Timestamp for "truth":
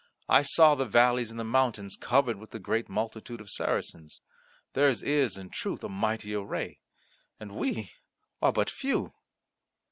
5.51-5.83